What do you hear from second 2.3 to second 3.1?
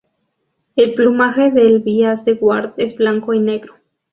Ward es